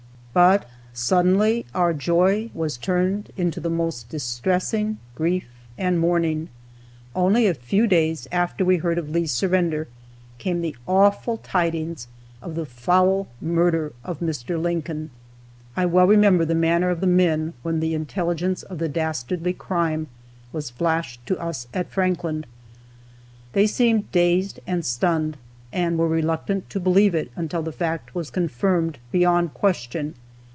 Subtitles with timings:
[0.33, 6.47] But suddenly our joy was turned into the most distressing grief and mourning.
[7.13, 9.89] Only a few days after we heard of Lee's surrender
[10.37, 12.07] came the awful tidings
[12.41, 14.57] of the foul murder of Mr.
[14.57, 15.09] Lincoln.
[15.75, 20.07] I well remember the manner of the men when the intelligence of the dastardly crime
[20.53, 22.45] was flashed to us at Franklin.
[23.51, 25.35] They seemed dazed and stunned,
[25.73, 30.13] and were reluctant to believe it, until the fact was confirmed beyond question.